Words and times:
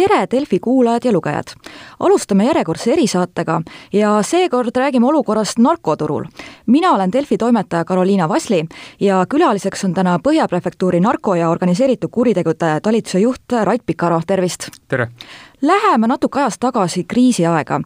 tere, 0.00 0.26
Delfi 0.30 0.58
kuulajad 0.58 1.04
ja 1.04 1.12
lugejad! 1.12 1.52
alustame 2.00 2.44
järjekordse 2.46 2.92
erisaatega 2.92 3.60
ja 3.92 4.12
seekord 4.22 4.76
räägime 4.76 5.06
olukorrast 5.06 5.58
narkoturul. 5.58 6.24
mina 6.66 6.92
olen 6.92 7.12
Delfi 7.12 7.38
toimetaja 7.38 7.84
Karoliina 7.84 8.28
Vasli 8.28 8.64
ja 9.00 9.26
külaliseks 9.28 9.84
on 9.84 9.94
täna 9.94 10.18
Põhja 10.18 10.48
Prefektuuri 10.48 11.00
narko- 11.00 11.34
ja 11.34 11.50
organiseeritud 11.50 12.10
kuritegude 12.10 12.80
talituse 12.82 13.20
juht 13.20 13.52
Rait 13.64 13.82
Pikaro, 13.86 14.20
tervist! 14.26 14.68
tere! 14.88 15.08
Läheme 15.62 16.06
natuke 16.06 16.40
ajas 16.40 16.58
tagasi 16.58 17.04
kriisiaega 17.04 17.80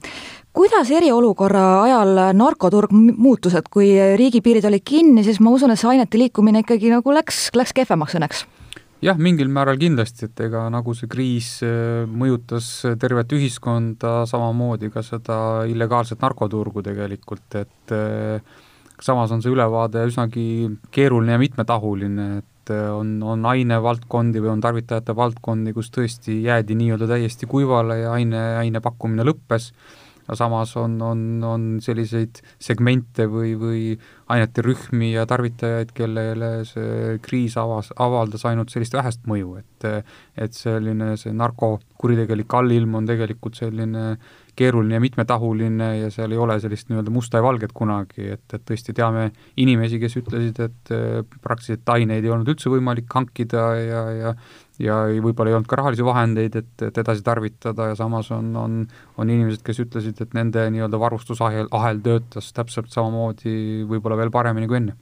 kuidas 0.53 0.91
eriolukorra 0.91 1.83
ajal 1.83 2.19
narkoturg 2.33 2.93
muutus, 3.17 3.55
et 3.55 3.69
kui 3.69 3.91
riigipiirid 4.17 4.65
olid 4.65 4.83
kinni, 4.85 5.25
siis 5.25 5.41
ma 5.41 5.51
usun, 5.51 5.71
et 5.71 5.79
see 5.79 5.89
ainete 5.91 6.19
liikumine 6.19 6.63
ikkagi 6.63 6.95
nagu 6.95 7.15
läks, 7.15 7.49
läks 7.55 7.73
kehvemaks 7.75 8.15
õnneks 8.15 8.47
jah, 9.05 9.19
mingil 9.21 9.51
määral 9.53 9.79
kindlasti, 9.81 10.29
et 10.29 10.43
ega 10.47 10.65
nagu 10.73 10.95
see 10.97 11.11
kriis 11.11 11.49
äh, 11.67 12.05
mõjutas 12.09 12.69
tervet 13.01 13.33
ühiskonda, 13.37 14.23
samamoodi 14.31 14.91
ka 14.95 15.05
seda 15.05 15.39
illegaalset 15.71 16.23
narkoturgu 16.25 16.85
tegelikult, 16.87 17.59
et 17.61 17.95
äh, 17.95 18.57
samas 19.05 19.35
on 19.35 19.45
see 19.45 19.53
ülevaade 19.53 20.07
üsnagi 20.09 20.47
keeruline 20.95 21.37
ja 21.37 21.43
mitmetahuline, 21.43 22.29
et 22.41 22.73
äh, 22.73 22.89
on, 22.95 23.17
on 23.35 23.45
ainevaldkondi 23.53 24.43
või 24.45 24.55
on 24.55 24.65
tarvitajate 24.65 25.17
valdkondi, 25.17 25.75
kus 25.77 25.93
tõesti 25.95 26.41
jäädi 26.47 26.79
nii-öelda 26.81 27.11
täiesti 27.17 27.51
kuivale 27.51 28.01
ja 28.05 28.17
aine, 28.17 28.47
aine 28.63 28.83
pakkumine 28.85 29.27
lõppes 29.27 29.73
aga 30.25 30.37
samas 30.39 30.75
on, 30.81 30.97
on, 31.05 31.25
on 31.45 31.67
selliseid 31.85 32.41
segmente 32.63 33.27
või, 33.31 33.55
või 33.61 33.83
ainete 34.33 34.65
rühmi 34.65 35.13
ja 35.13 35.27
tarvitajaid, 35.29 35.93
kellele 35.97 36.53
see 36.69 37.19
kriis 37.25 37.59
avas, 37.61 37.93
avaldas 38.01 38.47
ainult 38.49 38.73
sellist 38.73 38.97
vähest 38.97 39.29
mõju, 39.31 39.59
et 39.61 39.89
et 40.41 40.57
selline 40.57 41.13
see 41.21 41.35
narkokuritegelik 41.37 42.55
allilm 42.57 42.97
on 42.97 43.07
tegelikult 43.07 43.59
selline 43.61 44.15
keeruline 44.57 44.99
ja 44.99 45.03
mitmetahuline 45.03 45.91
ja 45.99 46.11
seal 46.15 46.35
ei 46.35 46.41
ole 46.41 46.59
sellist 46.63 46.91
nii-öelda 46.91 47.15
musta 47.15 47.41
ja 47.41 47.47
valget 47.47 47.73
kunagi, 47.77 48.29
et, 48.37 48.45
et 48.53 48.67
tõesti 48.67 48.95
teame 48.97 49.31
inimesi, 49.61 50.01
kes 50.03 50.19
ütlesid, 50.21 50.61
et 50.65 50.95
praktiliselt 51.43 51.95
aineid 51.97 52.25
ei 52.25 52.35
olnud 52.35 52.55
üldse 52.55 52.73
võimalik 52.73 53.11
hankida 53.15 53.67
ja, 53.81 54.05
ja 54.19 54.37
ja 54.83 54.97
võib-olla 55.23 55.53
ei 55.53 55.57
olnud 55.57 55.69
ka 55.71 55.79
rahalisi 55.79 56.05
vahendeid, 56.07 56.57
et, 56.59 56.73
et 56.83 56.99
edasi 56.99 57.23
tarvitada 57.23 57.91
ja 57.93 57.99
samas 57.99 58.31
on, 58.35 58.51
on, 58.59 58.81
on 59.19 59.31
inimesed, 59.31 59.63
kes 59.67 59.81
ütlesid, 59.85 60.19
et 60.23 60.35
nende 60.35 60.67
nii-öelda 60.75 60.99
varustusahel, 61.01 61.69
ahel 61.75 62.03
töötas 62.05 62.51
täpselt 62.57 62.91
samamoodi 62.95 63.85
võib-olla 63.91 64.19
veel 64.19 64.35
paremini 64.35 64.71
kui 64.71 64.81
enne. 64.81 64.97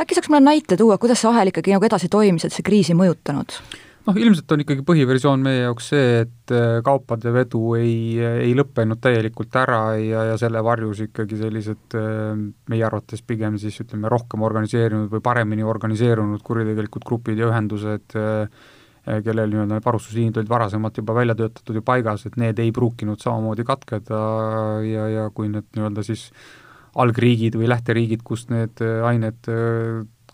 äkki 0.00 0.16
saaks 0.16 0.32
mulle 0.32 0.46
näite 0.48 0.80
tuua, 0.80 0.98
kuidas 0.98 1.20
see 1.20 1.30
ahel 1.32 1.52
ikkagi 1.52 1.76
nagu 1.76 1.88
edasi 1.88 2.08
toimis, 2.08 2.48
et 2.48 2.56
see 2.56 2.64
kriis 2.66 2.92
ei 2.92 2.98
mõjutanud? 2.98 3.60
Noh, 4.06 4.16
ilmselt 4.16 4.52
on 4.54 4.62
ikkagi 4.64 4.84
põhiversioon 4.86 5.42
meie 5.44 5.62
jaoks 5.64 5.90
see, 5.92 6.08
et 6.24 6.54
äh, 6.54 6.78
kaupade 6.86 7.32
vedu 7.34 7.74
ei, 7.78 8.16
ei 8.46 8.52
lõppenud 8.56 9.00
täielikult 9.02 9.56
ära 9.60 9.80
ja, 10.00 10.24
ja 10.30 10.38
selle 10.40 10.62
varjus 10.64 11.02
ikkagi 11.06 11.38
sellised 11.40 11.96
äh, 11.98 12.32
meie 12.72 12.86
arvates 12.86 13.24
pigem 13.26 13.58
siis 13.60 13.80
ütleme, 13.84 14.10
rohkem 14.12 14.44
organiseerunud 14.46 15.12
või 15.12 15.24
paremini 15.24 15.66
organiseerunud 15.66 16.44
kuritegelikud 16.46 17.06
grupid 17.06 17.40
ja 17.40 17.50
ühendused 17.50 18.16
äh, 18.18 18.46
kellel 19.24 19.48
nii-öelda 19.48 19.78
need 19.78 19.84
varustusliinid 19.84 20.38
olid 20.38 20.50
varasemalt 20.50 20.98
juba 21.00 21.14
välja 21.16 21.36
töötatud 21.38 21.78
ja 21.80 21.84
paigas, 21.84 22.26
et 22.28 22.36
need 22.40 22.58
ei 22.62 22.72
pruukinud 22.76 23.20
samamoodi 23.22 23.64
katkeda 23.66 24.18
ja, 24.84 25.06
ja 25.08 25.28
kui 25.34 25.48
need 25.52 25.68
nii-öelda 25.76 26.04
siis 26.06 26.28
algriigid 27.00 27.56
või 27.56 27.70
lähteriigid, 27.70 28.22
kust 28.26 28.50
need 28.52 28.82
ained 28.82 29.48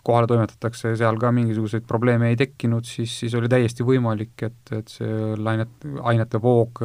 kohale 0.07 0.27
toimetatakse, 0.29 0.93
seal 0.99 1.17
ka 1.19 1.31
mingisuguseid 1.35 1.83
probleeme 1.87 2.31
ei 2.31 2.37
tekkinud, 2.39 2.87
siis, 2.87 3.11
siis 3.21 3.35
oli 3.37 3.49
täiesti 3.51 3.85
võimalik, 3.87 4.35
et, 4.47 4.71
et 4.77 4.91
see 4.91 5.33
lainet, 5.35 5.73
ainete 6.07 6.39
voog, 6.43 6.81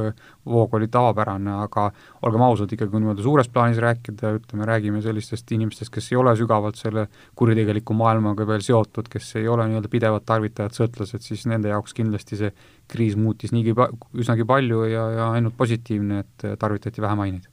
voog 0.49 0.75
oli 0.78 0.88
tavapärane, 0.93 1.55
aga 1.66 1.87
olgem 2.27 2.44
ausad, 2.49 2.75
ikkagi 2.75 2.91
kui 2.91 3.03
niimoodi 3.03 3.25
suures 3.27 3.50
plaanis 3.53 3.78
rääkida, 3.82 4.34
ütleme, 4.41 4.66
räägime 4.69 5.03
sellistest 5.05 5.55
inimestest, 5.55 5.93
kes 5.94 6.11
ei 6.12 6.19
ole 6.21 6.34
sügavalt 6.38 6.81
selle 6.81 7.06
kuritegeliku 7.38 7.97
maailmaga 7.99 8.47
veel 8.49 8.66
seotud, 8.66 9.11
kes 9.12 9.37
ei 9.41 9.49
ole 9.50 9.69
nii-öelda 9.71 9.93
pidevad 9.93 10.27
tarvitajad, 10.28 10.75
sõltlased, 10.78 11.22
siis 11.22 11.47
nende 11.50 11.71
jaoks 11.71 11.94
kindlasti 11.97 12.41
see 12.43 12.53
kriis 12.93 13.16
muutis 13.16 13.55
niigi 13.55 13.77
pa-, 13.78 13.91
üsnagi 14.19 14.47
palju 14.49 14.84
ja, 14.91 15.09
ja 15.16 15.32
ainult 15.38 15.56
positiivne, 15.59 16.25
et 16.27 16.47
tarvitati 16.59 17.05
vähem 17.05 17.27
aineid 17.28 17.50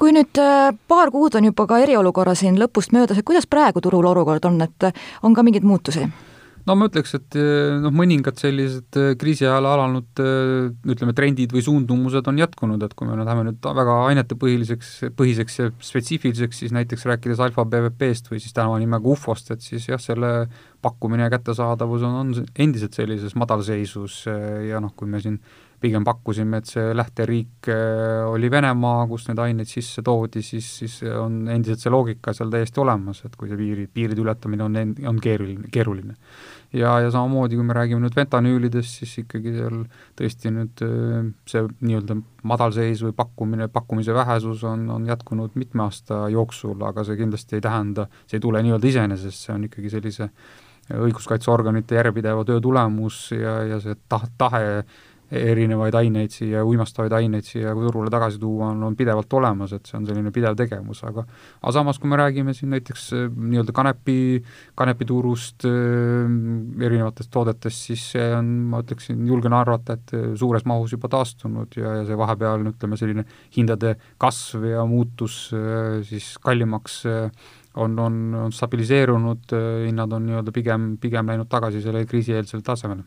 kui 0.00 0.14
nüüd 0.16 0.40
äh, 0.40 0.72
paar 0.88 1.12
kuud 1.12 1.36
on 1.36 1.50
juba 1.50 1.68
ka 1.68 1.82
eriolukorra 1.84 2.34
siin 2.38 2.58
lõpust 2.60 2.94
möödas, 2.96 3.20
et 3.20 3.28
kuidas 3.28 3.48
praegu 3.50 3.82
turul 3.84 4.08
olukord 4.08 4.48
on, 4.48 4.60
et 4.64 4.88
äh, 4.88 5.06
on 5.26 5.36
ka 5.36 5.44
mingeid 5.46 5.66
muutusi? 5.66 6.06
no 6.68 6.74
ma 6.76 6.86
ütleks, 6.90 7.14
et 7.16 7.36
äh, 7.40 7.76
noh, 7.82 7.92
mõningad 7.96 8.40
sellised 8.40 8.96
kriisi 9.20 9.46
ajal 9.46 9.68
alanud 9.68 10.22
ütleme, 10.92 11.14
trendid 11.16 11.52
või 11.56 11.64
suundumused 11.66 12.28
on 12.30 12.40
jätkunud, 12.40 12.84
et 12.84 12.96
kui 12.96 13.08
me 13.08 13.16
läheme 13.18 13.46
nüüd 13.48 13.70
väga 13.80 13.96
ainetepõhiliseks, 14.10 14.90
põhiseks 15.18 15.60
ja 15.60 15.70
spetsiifiliseks, 15.84 16.64
siis 16.64 16.76
näiteks 16.76 17.08
rääkides 17.10 17.40
alfa 17.44 17.66
BVP-st 17.68 18.32
või 18.32 18.42
siis 18.44 18.56
tänava 18.56 18.80
nimega 18.80 19.10
ufo-st, 19.16 19.56
et 19.56 19.64
siis 19.64 19.88
jah, 19.90 20.00
selle 20.00 20.34
pakkumine 20.84 21.26
ja 21.26 21.32
kättesaadavus 21.32 22.06
on, 22.08 22.20
on 22.22 22.52
endiselt 22.60 22.96
sellises 22.96 23.36
madalseisus 23.40 24.22
ja 24.68 24.80
noh, 24.80 24.96
kui 24.96 25.10
me 25.10 25.20
siin 25.20 25.40
pigem 25.80 26.04
pakkusime, 26.04 26.60
et 26.60 26.68
see 26.68 26.92
lähteriik 26.96 27.68
äh, 27.72 28.28
oli 28.28 28.50
Venemaa, 28.52 29.06
kust 29.08 29.30
need 29.30 29.40
ained 29.40 29.68
sisse 29.68 30.04
toodi, 30.04 30.42
siis, 30.44 30.68
siis 30.82 31.00
on 31.08 31.42
endiselt 31.48 31.82
see 31.82 31.92
loogika 31.92 32.34
seal 32.36 32.52
täiesti 32.52 32.82
olemas, 32.82 33.22
et 33.24 33.36
kui 33.40 33.48
see 33.50 33.58
piiri, 33.58 33.86
piiride 33.92 34.24
ületamine 34.24 34.66
on, 34.66 34.78
on 35.08 35.20
keeruline, 35.22 35.70
keeruline. 35.72 36.16
ja, 36.76 36.92
ja 37.02 37.10
samamoodi, 37.10 37.58
kui 37.58 37.66
me 37.66 37.76
räägime 37.76 38.04
nüüd 38.04 38.14
fentanüülidest, 38.14 39.00
siis 39.00 39.16
ikkagi 39.24 39.56
seal 39.56 39.82
tõesti 40.20 40.54
nüüd 40.54 40.84
äh, 40.86 41.28
see 41.50 41.66
nii-öelda 41.80 42.20
madalseis 42.50 43.04
või 43.06 43.16
pakkumine, 43.16 43.68
pakkumise 43.72 44.16
vähesus 44.16 44.64
on, 44.68 44.88
on 44.92 45.06
jätkunud 45.08 45.56
mitme 45.60 45.88
aasta 45.88 46.26
jooksul, 46.32 46.76
aga 46.86 47.06
see 47.08 47.20
kindlasti 47.20 47.58
ei 47.58 47.64
tähenda, 47.64 48.10
see 48.26 48.36
ei 48.38 48.44
tule 48.44 48.62
nii-öelda 48.66 48.92
iseenesest, 48.92 49.46
see 49.46 49.56
on 49.56 49.70
ikkagi 49.70 49.96
sellise 49.96 50.28
õiguskaitseorganite 50.90 51.94
järjepideva 51.94 52.44
töö 52.46 52.60
tulemus 52.62 53.28
ja, 53.34 53.60
ja 53.68 53.78
see 53.82 53.94
taht, 54.10 54.32
tahe 54.38 54.82
erinevaid 55.30 55.94
aineid 55.94 56.32
siia, 56.34 56.62
uimastavaid 56.66 57.12
aineid 57.20 57.46
siia 57.46 57.72
turule 57.76 58.10
tagasi 58.10 58.40
tuua, 58.42 58.72
on, 58.74 58.82
on 58.88 58.96
pidevalt 58.98 59.32
olemas, 59.38 59.74
et 59.76 59.86
see 59.86 59.96
on 59.98 60.06
selline 60.08 60.32
pidev 60.34 60.56
tegevus, 60.58 61.04
aga 61.06 61.22
aga 61.22 61.74
samas, 61.76 62.00
kui 62.02 62.10
me 62.10 62.18
räägime 62.18 62.54
siin 62.56 62.72
näiteks 62.74 63.04
äh, 63.14 63.28
nii-öelda 63.30 63.74
kanepi, 63.76 64.16
kanepiturust, 64.78 65.68
äh, 65.70 66.34
erinevatest 66.86 67.30
toodetest, 67.34 67.86
siis 67.90 68.08
see 68.16 68.26
on, 68.34 68.50
ma 68.72 68.82
ütleksin, 68.82 69.22
julgen 69.30 69.54
arvata, 69.56 69.98
et 69.98 70.16
äh, 70.18 70.26
suures 70.40 70.66
mahus 70.66 70.96
juba 70.96 71.12
taastunud 71.12 71.78
ja, 71.78 72.00
ja 72.00 72.08
see 72.08 72.18
vahepealne, 72.18 72.74
ütleme, 72.74 72.98
selline 72.98 73.26
hindade 73.54 73.94
kasv 74.20 74.66
ja 74.72 74.84
muutus 74.88 75.38
siis 76.06 76.32
kallimaks 76.42 77.02
on, 77.80 77.94
on, 78.02 78.18
on 78.34 78.52
stabiliseerunud, 78.54 79.54
hinnad 79.86 80.12
on 80.16 80.26
nii-öelda 80.26 80.54
pigem, 80.54 80.92
pigem 81.02 81.30
läinud 81.30 81.50
tagasi 81.50 81.82
sellele 81.84 82.08
kriisieelsele 82.10 82.66
tasemele 82.66 83.06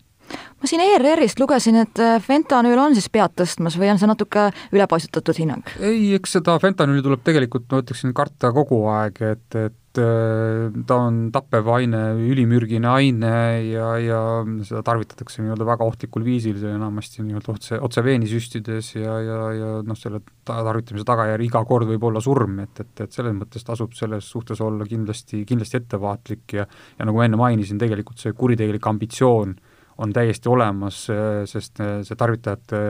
ma 0.63 0.69
siin 0.71 0.79
ERR-ist 0.79 1.41
lugesin, 1.43 1.75
et 1.83 1.99
äh, 1.99 2.17
fentanüül 2.23 2.79
on 2.79 2.95
siis 2.95 3.09
pead 3.11 3.35
tõstmas 3.35 3.75
või 3.75 3.91
on 3.91 3.99
see 3.99 4.07
natuke 4.07 4.47
ülepaisutatud 4.71 5.43
hinnang? 5.43 5.75
ei, 5.83 6.13
eks 6.15 6.37
seda 6.39 6.55
fentanüüli 6.63 7.03
tuleb 7.03 7.23
tegelikult, 7.27 7.67
ma 7.73 7.83
ütleksin, 7.83 8.13
karta 8.15 8.53
kogu 8.55 8.79
aeg, 8.87 9.19
et, 9.27 9.57
et 9.59 9.99
äh, 9.99 10.69
ta 10.87 10.99
on 11.09 11.17
tappev 11.35 11.67
aine, 11.75 11.99
ülimürgine 12.31 12.87
aine 12.93 13.33
ja, 13.73 13.89
ja 13.99 14.21
seda 14.63 14.85
tarvitatakse 14.87 15.43
nii-öelda 15.43 15.67
väga 15.67 15.89
ohtlikul 15.91 16.23
viisil, 16.23 16.63
enamasti 16.71 17.25
nii-öelda 17.25 17.57
otse, 17.57 17.81
otse 17.83 18.05
veeni 18.07 18.31
süstides 18.31 18.93
ja, 18.95 19.19
ja, 19.19 19.41
ja 19.57 19.73
noh, 19.83 19.99
selle 19.99 20.23
tarvitamise 20.47 21.03
tagajärg 21.11 21.49
iga 21.49 21.65
kord 21.67 21.91
võib 21.91 22.07
olla 22.07 22.23
surm, 22.23 22.63
et, 22.63 22.85
et, 22.85 23.03
et 23.03 23.19
selles 23.19 23.35
mõttes 23.35 23.67
tasub 23.67 23.99
selles 23.99 24.31
suhtes 24.31 24.63
olla 24.63 24.87
kindlasti, 24.87 25.43
kindlasti 25.49 25.81
ettevaatlik 25.83 26.57
ja 26.61 26.69
ja 26.93 27.03
nagu 27.03 27.19
ma 27.19 27.27
enne 27.27 27.35
mainisin, 27.39 27.75
tegelikult 27.81 28.21
see 28.21 28.31
kuritegelik 28.37 28.85
ambitsioon 28.87 29.55
äh, 29.57 29.69
on 30.03 30.13
täiesti 30.13 30.49
olemas, 30.51 31.05
sest 31.49 31.79
see 31.79 32.17
tarvitajate 32.19 32.81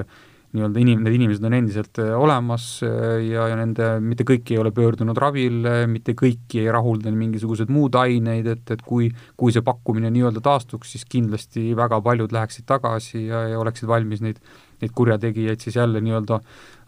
nii-öelda 0.53 0.81
inim-, 0.83 1.01
need 1.01 1.15
inimesed 1.17 1.45
on 1.47 1.55
endiselt 1.57 1.99
äh, 2.01 2.11
olemas 2.17 2.65
äh, 2.85 3.23
ja, 3.25 3.47
ja 3.49 3.57
nende, 3.57 3.87
mitte 4.05 4.25
kõik 4.27 4.51
ei 4.53 4.59
ole 4.61 4.69
pöördunud 4.75 5.17
ravile, 5.19 5.87
mitte 5.89 6.13
kõiki 6.17 6.61
ei 6.61 6.73
rahulda 6.73 7.13
mingisugused 7.13 7.71
muud 7.73 7.97
aineid, 7.97 8.49
et, 8.51 8.75
et 8.75 8.83
kui, 8.85 9.09
kui 9.39 9.53
see 9.55 9.65
pakkumine 9.65 10.11
nii-öelda 10.13 10.43
taastuks, 10.45 10.93
siis 10.93 11.07
kindlasti 11.09 11.71
väga 11.77 11.99
paljud 12.05 12.35
läheksid 12.35 12.67
tagasi 12.69 13.25
ja, 13.25 13.47
ja 13.49 13.61
oleksid 13.61 13.89
valmis 13.89 14.21
neid, 14.25 14.37
neid 14.83 14.93
kurjategijaid 14.93 15.65
siis 15.65 15.79
jälle 15.79 16.03
nii-öelda 16.05 16.39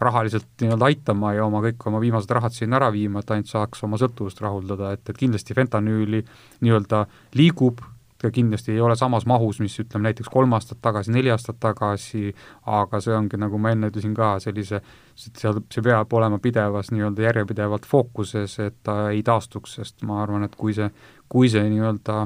rahaliselt 0.06 0.48
nii-öelda 0.62 0.92
aitama 0.92 1.34
ja 1.34 1.50
oma 1.50 1.64
kõik 1.66 1.90
oma 1.90 2.04
viimased 2.04 2.38
rahad 2.38 2.54
sinna 2.54 2.78
ära 2.78 2.92
viima, 2.94 3.26
et 3.26 3.34
ainult 3.34 3.50
saaks 3.50 3.82
oma 3.88 3.98
sõltuvust 4.02 4.46
rahuldada, 4.46 4.94
et, 4.94 5.10
et 5.10 5.18
kindlasti 5.26 5.58
fentanüüli 5.58 6.22
nii-öelda 6.62 7.06
liigub 7.40 7.82
ta 8.26 8.32
kindlasti 8.34 8.74
ei 8.74 8.82
ole 8.82 8.96
samas 8.98 9.28
mahus, 9.30 9.60
mis 9.64 9.76
ütleme 9.82 10.10
näiteks 10.10 10.32
kolm 10.34 10.56
aastat 10.58 10.82
tagasi, 10.84 11.14
neli 11.14 11.32
aastat 11.34 11.60
tagasi, 11.62 12.32
aga 12.66 13.02
see 13.04 13.14
ongi, 13.16 13.40
nagu 13.42 13.60
ma 13.62 13.76
enne 13.76 13.92
ütlesin 13.92 14.16
ka, 14.18 14.36
sellise, 14.44 14.82
seal, 15.16 15.62
see 15.74 15.86
peab 15.86 16.14
olema 16.18 16.42
pidevas 16.42 16.92
nii-öelda 16.94 17.30
järjepidevalt 17.30 17.88
fookuses, 17.90 18.58
et 18.66 18.82
ta 18.86 19.06
ei 19.14 19.24
taastuks, 19.26 19.78
sest 19.80 20.06
ma 20.08 20.24
arvan, 20.24 20.48
et 20.48 20.58
kui 20.60 20.76
see, 20.78 20.90
kui 21.32 21.52
see 21.52 21.64
nii-öelda 21.70 22.26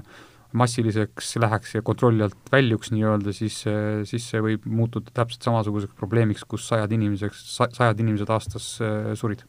massiliseks 0.59 1.35
läheks 1.43 1.75
ja 1.75 1.83
kontrolli 1.85 2.23
alt 2.25 2.49
väljuks 2.51 2.89
nii-öelda, 2.95 3.33
siis, 3.37 3.59
siis 4.09 4.29
see 4.31 4.41
võib 4.41 4.65
muutuda 4.65 5.13
täpselt 5.13 5.45
samasuguseks 5.45 5.93
probleemiks, 5.99 6.47
kus 6.49 6.65
sajad 6.71 6.95
inimeseks, 6.95 7.43
sajad 7.77 8.01
inimesed 8.01 8.33
aastas 8.33 8.71
surid 9.19 9.45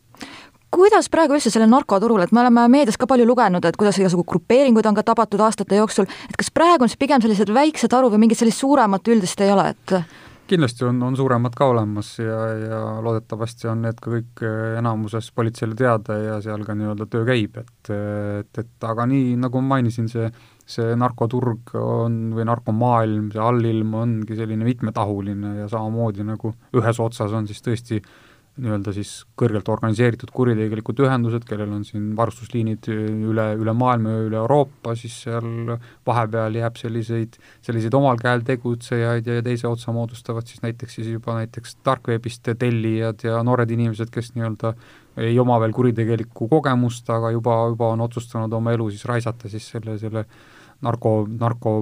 kuidas 0.75 1.11
praegu 1.13 1.37
üldse 1.37 1.53
sellel 1.53 1.71
narkoturul, 1.71 2.23
et 2.25 2.33
me 2.35 2.45
oleme 2.45 2.67
meedias 2.73 2.99
ka 3.01 3.09
palju 3.11 3.27
lugenud, 3.29 3.65
et 3.67 3.79
kuidas 3.79 3.99
igasugu 4.01 4.25
grupeeringuid 4.35 4.87
on 4.87 4.97
ka 4.99 5.05
tabatud 5.13 5.43
aastate 5.45 5.79
jooksul, 5.81 6.09
et 6.31 6.39
kas 6.39 6.51
praegu 6.55 6.87
on 6.87 6.91
siis 6.91 7.01
pigem 7.01 7.23
sellised 7.23 7.53
väiksed 7.55 7.95
arvud 7.97 8.15
või 8.15 8.27
mingit 8.27 8.41
sellist 8.41 8.63
suuremat 8.63 9.11
üldist 9.11 9.43
ei 9.45 9.55
ole, 9.55 9.71
et 9.75 9.97
kindlasti 10.51 10.83
on, 10.83 10.97
on 11.07 11.15
suuremad 11.15 11.55
ka 11.55 11.69
olemas 11.71 12.09
ja, 12.19 12.39
ja 12.59 12.79
loodetavasti 13.05 13.69
on 13.71 13.85
need 13.87 14.01
ka 14.03 14.11
kõik 14.17 14.41
eh, 14.47 14.79
enamuses 14.81 15.29
politseile 15.35 15.77
teada 15.79 16.17
ja 16.19 16.39
seal 16.43 16.65
ka 16.67 16.75
nii-öelda 16.75 17.07
töö 17.11 17.27
käib, 17.29 17.61
et 17.61 17.93
et, 17.95 18.63
et 18.65 18.87
aga 18.87 19.07
nii, 19.11 19.37
nagu 19.43 19.63
ma 19.63 19.77
mainisin, 19.77 20.11
see 20.11 20.31
see 20.71 20.95
narkoturg 20.95 21.73
on 21.75 22.29
või 22.31 22.45
narkomaailm, 22.47 23.31
see 23.35 23.41
allilm 23.43 23.95
ongi 23.99 24.37
selline 24.39 24.63
mitmetahuline 24.63 25.57
ja 25.57 25.65
samamoodi 25.71 26.23
nagu 26.23 26.53
ühes 26.79 27.01
otsas 27.03 27.35
on 27.35 27.49
siis 27.51 27.59
tõesti 27.67 27.99
äh, 27.99 28.13
nii-öelda 28.61 28.93
siis 28.93 29.11
kõrgelt 29.39 29.69
organiseeritud 29.73 30.33
kuritegelikud 30.35 30.99
ühendused, 31.05 31.45
kellel 31.49 31.71
on 31.77 31.85
siin 31.87 32.11
varustusliinid 32.19 32.89
üle, 32.91 33.47
üle 33.61 33.75
maailma 33.77 34.13
ja 34.13 34.25
üle 34.27 34.39
Euroopa, 34.41 34.95
siis 34.99 35.15
seal 35.25 35.77
vahepeal 36.07 36.59
jääb 36.59 36.81
selliseid, 36.81 37.39
selliseid 37.67 37.97
omal 37.97 38.21
käel 38.21 38.45
tegutsejaid 38.47 39.31
ja 39.31 39.45
teise 39.47 39.69
otsa 39.71 39.95
moodustavad 39.97 40.51
siis 40.51 40.65
näiteks 40.65 40.99
siis 40.99 41.13
juba 41.15 41.39
näiteks 41.39 41.79
tarkveebist 41.87 42.53
tellijad 42.59 43.25
ja 43.25 43.41
noored 43.47 43.71
inimesed, 43.71 44.13
kes 44.13 44.35
nii-öelda 44.35 44.75
ei 45.21 45.39
oma 45.39 45.59
veel 45.63 45.73
kuritegelikku 45.77 46.49
kogemust, 46.51 47.09
aga 47.11 47.33
juba, 47.35 47.57
juba 47.73 47.95
on 47.95 48.07
otsustanud 48.07 48.53
oma 48.57 48.75
elu 48.77 48.91
siis 48.91 49.07
raisata 49.09 49.49
siis 49.53 49.67
selle, 49.73 49.97
selle 50.03 50.27
narko, 50.85 51.15
narko 51.41 51.75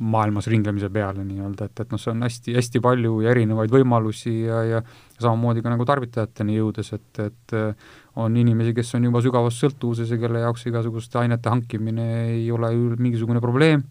maailmas 0.00 0.48
ringlemise 0.48 0.88
peale 0.92 1.24
nii-öelda, 1.26 1.68
et, 1.68 1.82
et 1.84 1.90
noh, 1.92 2.00
see 2.00 2.10
on 2.14 2.24
hästi, 2.24 2.54
hästi 2.56 2.80
palju 2.84 3.18
ja 3.24 3.34
erinevaid 3.34 3.72
võimalusi 3.72 4.32
ja, 4.46 4.62
ja 4.64 4.82
samamoodi 5.20 5.60
ka 5.64 5.72
nagu 5.74 5.84
tarvitajateni 5.88 6.56
jõudes, 6.56 6.92
et, 6.96 7.20
et 7.26 7.56
on 8.20 8.36
inimesi, 8.40 8.72
kes 8.76 8.94
on 8.96 9.08
juba 9.10 9.20
sügavas 9.24 9.58
sõltuvuses 9.60 10.10
ja 10.10 10.20
kelle 10.20 10.44
jaoks 10.46 10.64
igasuguste 10.70 11.20
ainete 11.20 11.52
hankimine 11.52 12.06
ei 12.30 12.46
ole 12.52 12.72
mingisugune 12.96 13.42
probleem, 13.44 13.84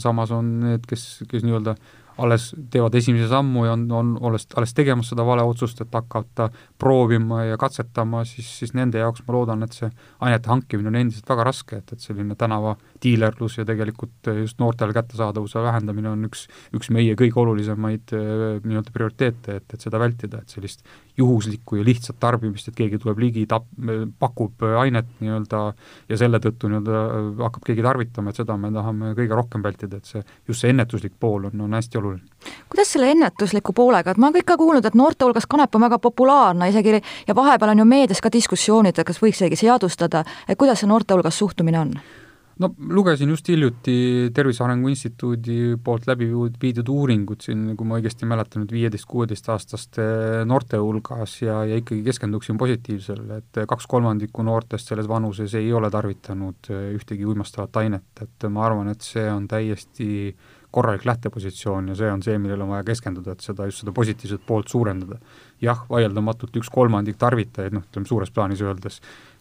samas 0.00 0.32
on 0.32 0.54
need, 0.64 0.88
kes, 0.88 1.26
kes 1.28 1.44
nii-öelda 1.44 1.76
alles 2.18 2.50
teevad 2.70 2.94
esimese 2.98 3.28
sammu 3.30 3.64
ja 3.66 3.72
on, 3.76 3.84
on 3.92 4.12
alles, 4.28 4.46
alles 4.56 4.74
tegemas 4.76 5.10
seda 5.12 5.24
vale 5.26 5.44
otsust, 5.46 5.80
et 5.84 5.94
hakata 5.94 6.48
proovima 6.78 7.44
ja 7.46 7.58
katsetama, 7.60 8.24
siis, 8.28 8.48
siis 8.60 8.74
nende 8.76 9.00
jaoks 9.00 9.24
ma 9.26 9.36
loodan, 9.36 9.62
et 9.66 9.76
see 9.76 9.88
ainete 10.20 10.50
hankimine 10.52 10.92
on 10.92 10.98
endiselt 11.00 11.28
väga 11.28 11.46
raske, 11.48 11.80
et, 11.82 11.94
et 11.94 12.04
selline 12.04 12.36
tänavadiilerlus 12.38 13.58
ja 13.60 13.66
tegelikult 13.68 14.32
just 14.42 14.60
noortele 14.62 14.94
kättesaadavuse 14.96 15.62
vähendamine 15.64 16.12
on 16.12 16.28
üks, 16.28 16.46
üks 16.76 16.92
meie 16.94 17.16
kõige 17.18 17.40
olulisemaid 17.42 18.12
nii-öelda 18.12 18.94
prioriteete, 18.94 19.58
et, 19.62 19.68
et 19.72 19.88
seda 19.88 20.00
vältida, 20.02 20.42
et 20.42 20.52
sellist 20.52 20.84
juhuslikku 21.18 21.80
ja 21.80 21.86
lihtsat 21.86 22.18
tarbimist, 22.20 22.68
et 22.68 22.76
keegi 22.76 23.00
tuleb 23.00 23.20
ligi, 23.20 23.46
tap-, 23.48 23.68
pakub 24.20 24.64
ainet 24.80 25.08
nii-öelda 25.20 25.62
ja 26.08 26.20
selle 26.20 26.40
tõttu 26.42 26.70
nii-öelda 26.70 27.02
hakkab 27.42 27.66
keegi 27.68 27.84
tarvitama, 27.84 28.32
et 28.32 28.40
seda 28.40 28.56
me 28.60 28.72
tahame 28.74 29.12
kõige 29.18 29.36
rohkem 29.36 29.64
vältida, 29.64 30.00
et 30.00 30.08
see, 30.08 30.22
just 30.48 30.64
see 30.64 30.72
ennetuslik 30.72 31.16
pool 31.20 31.48
on, 31.50 31.66
on 31.66 31.76
hästi 31.76 32.00
oluline. 32.02 32.22
kuidas 32.68 32.92
selle 32.92 33.10
ennetusliku 33.14 33.72
poolega, 33.72 34.10
et 34.10 34.18
ma 34.18 34.32
olen 34.32 34.46
ka 34.46 34.56
kuulnud, 34.60 34.86
et 34.86 34.98
noorte 34.98 35.24
hulgas 35.24 35.46
kanep 35.46 35.74
on 35.78 35.86
väga 35.86 35.98
populaarne 36.02 36.68
isegi 36.72 36.98
ja 37.28 37.34
vahepeal 37.38 37.74
on 37.74 37.84
ju 37.84 37.88
meedias 37.88 38.20
ka 38.20 38.32
diskussioonid, 38.32 38.98
et 38.98 39.06
kas 39.06 39.22
võiks 39.22 39.40
isegi 39.40 39.62
seadustada, 39.64 40.24
et 40.48 40.58
kuidas 40.58 40.82
see 40.82 40.90
noorte 40.90 41.14
hulgas 41.14 41.38
suhtumine 41.38 41.80
on? 41.80 41.96
no 42.62 42.70
lugesin 42.88 43.30
just 43.32 43.48
hiljuti 43.48 44.30
Tervise 44.34 44.64
Arengu 44.64 44.90
Instituudi 44.92 45.76
poolt 45.84 46.06
läbi 46.06 46.28
viidud 46.62 46.88
uuringut 46.92 47.44
siin, 47.46 47.64
kui 47.78 47.88
ma 47.88 47.98
õigesti 47.98 48.28
mäletan, 48.28 48.64
nüüd 48.64 48.74
viieteist-kuueteistaastaste 48.76 50.06
noorte 50.48 50.80
hulgas 50.82 51.38
ja, 51.42 51.62
ja 51.68 51.78
ikkagi 51.80 52.02
keskenduksin 52.06 52.58
positiivsele, 52.60 53.40
et 53.42 53.62
kaks 53.68 53.88
kolmandikku 53.90 54.44
noortest 54.46 54.92
selles 54.92 55.08
vanuses 55.10 55.54
ei 55.58 55.72
ole 55.72 55.90
tarvitanud 55.92 56.72
ühtegi 56.96 57.28
uimastavat 57.28 57.82
ainet, 57.82 58.24
et 58.24 58.50
ma 58.50 58.66
arvan, 58.68 58.92
et 58.92 59.06
see 59.06 59.26
on 59.32 59.48
täiesti 59.50 60.10
korralik 60.72 61.04
lähtepositsioon 61.04 61.92
ja 61.92 61.96
see 61.98 62.10
on 62.10 62.22
see, 62.24 62.38
millele 62.40 62.64
on 62.64 62.72
vaja 62.72 62.86
keskenduda, 62.88 63.36
et 63.36 63.44
seda, 63.44 63.66
just 63.68 63.84
seda 63.84 63.92
positiivset 63.96 64.44
poolt 64.46 64.72
suurendada. 64.72 65.20
jah, 65.62 65.84
vaieldamatult 65.86 66.56
üks 66.58 66.66
kolmandik 66.74 67.14
tarvitajaid, 67.22 67.70
noh, 67.76 67.84
ütleme 67.86 68.08
suures 68.08 68.32
plaanis 68.34 68.58
öeldes, 68.66 68.96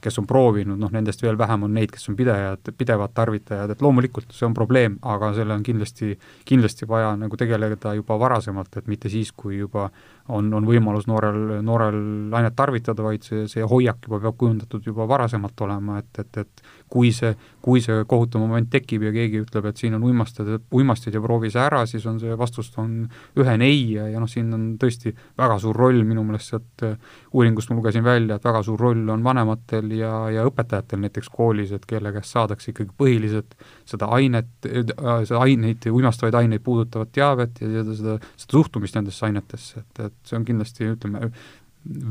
kes 0.06 0.20
on 0.22 0.28
proovinud, 0.30 0.78
noh 0.78 0.92
nendest 0.94 1.24
veel 1.24 1.38
vähem 1.38 1.64
on 1.66 1.74
neid, 1.74 1.90
kes 1.90 2.12
on 2.12 2.18
pidejad, 2.20 2.70
pidevad 2.78 3.16
tarvitajad, 3.18 3.74
et 3.74 3.82
loomulikult 3.82 4.30
see 4.30 4.46
on 4.46 4.54
probleem, 4.54 5.00
aga 5.02 5.32
selle 5.34 5.56
on 5.58 5.64
kindlasti, 5.66 6.12
kindlasti 6.46 6.86
vaja 6.90 7.16
nagu 7.18 7.40
tegeleda 7.42 7.96
juba 7.98 8.20
varasemalt, 8.22 8.78
et 8.78 8.92
mitte 8.92 9.10
siis, 9.10 9.32
kui 9.34 9.58
juba 9.64 9.88
on, 10.30 10.54
on 10.54 10.68
võimalus 10.70 11.10
noorel, 11.10 11.58
noorel 11.66 11.98
ainet 12.38 12.56
tarvitada, 12.60 13.02
vaid 13.08 13.26
see, 13.26 13.48
see 13.50 13.66
hoiak 13.66 14.06
juba 14.06 14.22
peab 14.22 14.38
kujundatud 14.44 14.86
juba 14.92 15.10
varasemalt 15.10 15.66
olema, 15.66 15.98
et, 16.04 16.22
et, 16.22 16.44
et 16.46 16.64
kui 16.92 17.12
see, 17.16 17.32
kui 17.64 17.82
see 17.84 18.04
kohutav 18.10 18.44
moment 18.44 18.68
tekib 18.72 19.06
ja 19.08 19.14
keegi 19.16 19.42
ütleb, 19.46 19.70
et 19.70 19.80
siin 19.80 19.96
on 19.96 20.04
uimastid, 20.10 20.50
uimastid 20.76 21.16
ja 21.16 21.22
proovi 21.24 21.52
see 21.54 21.62
ära, 21.64 21.86
siis 21.90 22.06
on 22.10 22.20
see 22.20 22.36
vastus 22.38 22.72
on 22.82 23.06
ühene 23.40 23.70
ei 23.70 23.84
ja, 23.96 24.08
ja 24.12 24.22
noh, 24.22 24.30
siin 24.30 24.52
on 24.56 24.66
tõesti 24.82 25.14
väga 25.40 25.58
suur 25.64 25.78
roll 25.78 26.04
minu 26.08 26.26
meelest 26.28 26.52
sealt 26.52 26.86
uuringust 27.32 27.72
ma 27.72 27.78
lugesin 27.78 28.04
välja, 28.04 28.38
et 28.38 28.48
väga 28.48 28.64
suur 28.68 28.82
roll 28.82 29.10
on 29.14 29.24
vanematel 29.24 29.94
ja, 29.96 30.12
ja 30.34 30.46
õpetajatel 30.50 31.04
näiteks 31.06 31.32
koolis, 31.32 31.72
et 31.76 31.86
kelle 31.88 32.12
käest 32.16 32.36
saadakse 32.36 32.72
ikkagi 32.74 32.92
põhiliselt 32.98 33.56
seda 33.88 34.12
ainet, 34.18 34.52
äh, 34.68 35.24
seda 35.28 35.42
aineid, 35.46 35.88
uimastavaid 35.92 36.38
aineid 36.42 36.64
puudutavat 36.66 37.14
teavet 37.16 37.64
ja 37.64 37.72
seda, 37.72 37.98
seda, 37.98 38.18
seda 38.36 38.58
suhtumist 38.58 39.00
nendesse 39.00 39.26
ainetesse, 39.28 39.86
et, 39.86 40.06
et 40.08 40.18
see 40.28 40.40
on 40.40 40.48
kindlasti, 40.48 40.92
ütleme, 40.96 41.32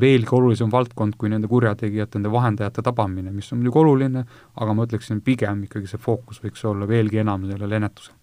veelgi 0.01 0.35
olulisem 0.35 0.71
valdkond 0.73 1.17
kui 1.19 1.31
nende 1.31 1.49
kurjategijate, 1.51 2.19
nende 2.19 2.33
vahendajate 2.33 2.83
tabamine, 2.83 3.31
mis 3.35 3.53
on 3.53 3.61
muidugi 3.61 3.83
oluline, 3.85 4.25
aga 4.57 4.75
ma 4.75 4.87
ütleksin, 4.89 5.23
pigem 5.25 5.67
ikkagi 5.67 5.91
see 5.91 6.01
fookus 6.03 6.43
võiks 6.43 6.65
olla 6.67 6.89
veelgi 6.91 7.23
enam 7.23 7.47
sellel 7.51 7.79
ennetusel 7.79 8.20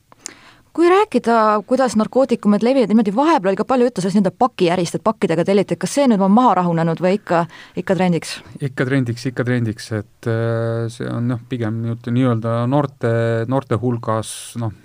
kui 0.77 0.89
rääkida, 0.89 1.63
kuidas 1.65 1.95
narkootikumid 1.97 2.62
levivad, 2.62 2.91
niimoodi 2.91 3.13
vahepeal 3.15 3.50
oli 3.50 3.57
ka 3.57 3.65
palju 3.65 3.88
juttu 3.88 4.01
sellest 4.03 4.19
nii-öelda 4.19 4.38
pakiärist, 4.38 4.97
et 5.00 5.03
pakkidega 5.07 5.45
telliti, 5.47 5.74
et 5.74 5.81
kas 5.81 5.95
see 5.97 6.06
nüüd 6.06 6.21
on 6.21 6.29
maha 6.35 6.51
rahunenud 6.59 7.01
või 7.01 7.15
ikka, 7.18 7.39
ikka 7.81 7.95
trendiks? 7.97 8.35
ikka 8.62 8.85
trendiks, 8.85 9.25
ikka 9.31 9.45
trendiks, 9.47 9.89
et 9.97 10.29
äh, 10.29 10.83
see 10.94 11.09
on 11.09 11.31
noh, 11.33 11.41
pigem 11.50 11.79
nii-öelda 12.06 12.59
noorte, 12.69 13.12
noorte 13.49 13.81
hulgas 13.81 14.31
noh, 14.61 14.75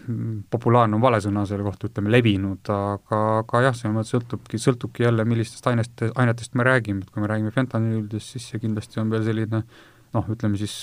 populaarne 0.50 0.96
on 0.96 1.04
vale 1.04 1.20
sõna 1.20 1.44
selle 1.50 1.68
kohta, 1.68 1.92
ütleme 1.92 2.14
levinud, 2.16 2.72
aga, 2.72 3.22
aga 3.42 3.64
jah, 3.68 3.76
selles 3.76 3.98
mõttes 3.98 4.16
sõltubki, 4.16 4.64
sõltubki 4.64 5.04
jälle, 5.04 5.28
millistest 5.28 5.68
ainest, 5.68 6.08
ainetest 6.14 6.56
me 6.56 6.70
räägime, 6.70 7.04
et 7.04 7.12
kui 7.12 7.20
me 7.20 7.28
räägime 7.28 7.52
fentanüülidest, 7.52 8.32
siis 8.32 8.48
see 8.48 8.64
kindlasti 8.64 9.04
on 9.04 9.12
veel 9.12 9.28
selline 9.28 9.66
noh, 10.12 10.28
ütleme 10.34 10.58
siis 10.60 10.74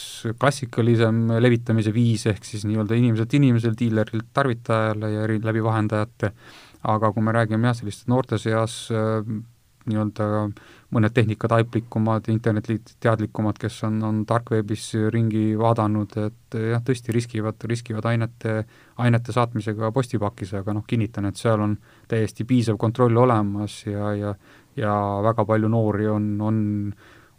klassikalisem 0.41 1.27
levitamise 1.41 1.93
viis, 1.93 2.25
ehk 2.29 2.47
siis 2.47 2.65
nii-öelda 2.69 2.97
inimeselt 2.97 3.35
inimesele, 3.37 3.77
diilerilt 3.77 4.33
tarvitajale 4.33 5.13
ja 5.13 5.27
eri, 5.27 5.39
läbi 5.43 5.63
vahendajate, 5.65 6.33
aga 6.89 7.13
kui 7.13 7.25
me 7.25 7.35
räägime 7.35 7.69
jah, 7.69 7.77
selliste 7.77 8.09
noorte 8.11 8.39
seas 8.41 8.81
äh, 8.95 9.21
nii-öelda 9.89 10.25
mõned 10.93 11.13
tehnikataiplikumad, 11.13 12.27
internetiteadlikumad, 12.33 13.57
kes 13.61 13.77
on, 13.87 13.99
on 14.05 14.23
tarkveebis 14.29 14.85
ringi 15.13 15.53
vaadanud, 15.57 16.15
et 16.25 16.57
jah, 16.73 16.81
tõesti 16.85 17.13
riskivad, 17.15 17.61
riskivad 17.69 18.07
ainete, 18.09 18.63
ainete 19.01 19.35
saatmisega 19.35 19.91
postipakis, 19.95 20.55
aga 20.59 20.73
noh, 20.77 20.85
kinnitan, 20.89 21.29
et 21.29 21.41
seal 21.41 21.61
on 21.61 21.77
täiesti 22.09 22.45
piisav 22.49 22.79
kontroll 22.81 23.21
olemas 23.25 23.83
ja, 23.85 24.13
ja 24.17 24.33
ja 24.79 24.93
väga 25.25 25.45
palju 25.45 25.69
noori 25.71 26.07
on, 26.07 26.27
on 26.41 26.59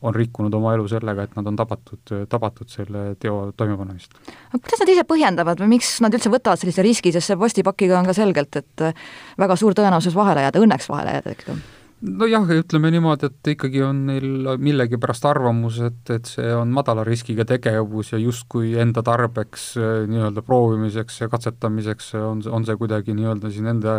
on 0.03 0.15
rikkunud 0.15 0.55
oma 0.57 0.75
elu 0.77 0.87
sellega, 0.89 1.27
et 1.27 1.35
nad 1.37 1.49
on 1.51 1.59
tabatud, 1.59 2.15
tabatud 2.29 2.71
selle 2.73 3.15
teo 3.21 3.51
toimepanemist. 3.57 4.15
aga 4.51 4.63
kuidas 4.63 4.85
nad 4.85 4.95
ise 4.95 5.05
põhjendavad 5.09 5.61
või 5.61 5.75
miks 5.77 5.99
nad 6.05 6.15
üldse 6.17 6.33
võtavad 6.33 6.63
sellise 6.63 6.85
riski, 6.87 7.13
sest 7.13 7.33
see 7.33 7.41
postipakiga 7.41 7.99
on 7.99 8.09
ka 8.09 8.17
selgelt, 8.17 8.63
et 8.63 8.87
väga 9.41 9.59
suur 9.61 9.77
tõenäosus 9.77 10.17
vahele 10.17 10.47
jääda, 10.49 10.65
õnneks 10.65 10.89
vahele 10.93 11.19
jääda 11.19 11.37
ikka? 11.37 11.59
Nojah, 12.01 12.49
ütleme 12.57 12.91
niimoodi, 12.95 13.29
et 13.29 13.51
ikkagi 13.53 13.83
on 13.85 14.03
neil 14.09 14.49
millegipärast 14.63 15.27
arvamus, 15.29 15.81
et, 15.85 16.01
et 16.15 16.29
see 16.29 16.49
on 16.57 16.73
madala 16.75 17.05
riskiga 17.07 17.45
tegevus 17.49 18.13
ja 18.15 18.21
justkui 18.21 18.73
enda 18.81 19.03
tarbeks 19.07 19.67
nii-öelda 20.11 20.45
proovimiseks 20.47 21.21
ja 21.23 21.31
katsetamiseks 21.33 22.13
on, 22.21 22.43
on 22.49 22.67
see 22.69 22.79
kuidagi 22.81 23.17
nii-öelda 23.19 23.53
siis 23.53 23.67
nende 23.67 23.95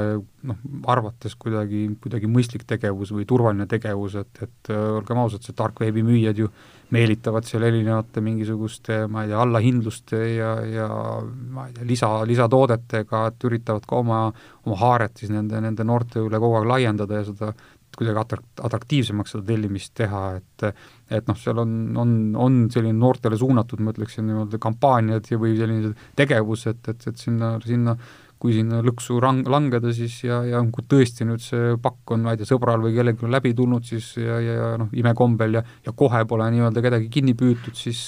noh, 0.49 0.61
arvates 0.91 1.37
kuidagi, 1.39 1.87
kuidagi 2.01 2.29
mõistlik 2.31 2.65
tegevus 2.69 3.13
või 3.15 3.27
turvaline 3.29 3.69
tegevus, 3.69 4.17
et, 4.21 4.45
et 4.47 4.73
olgem 4.73 5.21
ausad, 5.21 5.45
see 5.45 5.57
tark 5.57 5.81
veebimüüjad 5.83 6.41
ju 6.41 6.51
meelitavad 6.91 7.47
seal 7.47 7.63
erinevate 7.67 8.21
mingisuguste, 8.23 9.05
ma 9.11 9.23
ei 9.23 9.31
tea, 9.31 9.41
allahindluste 9.41 10.21
ja, 10.35 10.53
ja 10.67 10.87
ma 11.23 11.67
ei 11.67 11.75
tea, 11.75 11.87
lisa, 11.87 12.09
lisatoodetega, 12.27 13.25
et 13.31 13.45
üritavad 13.47 13.85
ka 13.87 14.01
oma, 14.01 14.23
oma 14.65 14.79
haaret 14.81 15.21
siis 15.21 15.31
nende, 15.33 15.61
nende 15.63 15.87
noorte 15.87 16.23
üle 16.23 16.41
kogu 16.41 16.59
aeg 16.59 16.67
laiendada 16.73 17.21
ja 17.21 17.27
seda 17.29 17.53
kuidagi 17.97 18.21
atrak-, 18.21 18.63
atraktiivsemaks 18.67 19.35
seda 19.35 19.47
tellimist 19.51 19.93
teha, 19.99 20.23
et 20.39 20.67
et 21.11 21.27
noh, 21.27 21.35
seal 21.35 21.59
on, 21.59 21.71
on, 21.99 22.11
on 22.39 22.59
selline 22.71 22.95
noortele 22.95 23.35
suunatud, 23.35 23.81
ma 23.83 23.91
ütleksin 23.91 24.23
niimoodi, 24.29 24.59
kampaaniad 24.63 25.27
ja 25.27 25.39
või 25.41 25.57
sellised 25.59 26.05
tegevused, 26.15 26.85
et, 26.87 27.07
et 27.11 27.19
sinna, 27.19 27.57
sinna 27.65 27.97
kui 28.41 28.55
sinna 28.55 28.81
lõksu 28.85 29.19
rang-, 29.21 29.45
langeda, 29.49 29.93
siis 29.93 30.15
ja, 30.25 30.41
ja 30.47 30.61
kui 30.73 30.85
tõesti 30.89 31.27
nüüd 31.29 31.43
see 31.45 31.75
pakk 31.81 32.15
on, 32.15 32.25
ma 32.25 32.33
ei 32.33 32.41
tea, 32.41 32.49
sõbral 32.49 32.81
või 32.81 32.95
kellelgi 32.95 33.29
läbi 33.29 33.53
tulnud, 33.57 33.85
siis 33.85 34.13
ja, 34.17 34.39
ja, 34.41 34.71
noh, 34.81 34.91
imekombel 34.97 35.59
ja 35.59 35.65
ja 35.85 35.93
kohe 35.97 36.23
pole 36.29 36.47
nii-öelda 36.53 36.81
kedagi 36.83 37.09
kinni 37.13 37.35
püütud, 37.37 37.77
siis 37.77 38.07